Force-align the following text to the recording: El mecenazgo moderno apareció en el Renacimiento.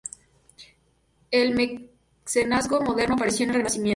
El 1.29 1.53
mecenazgo 1.53 2.81
moderno 2.81 3.13
apareció 3.13 3.43
en 3.43 3.49
el 3.51 3.55
Renacimiento. 3.57 3.89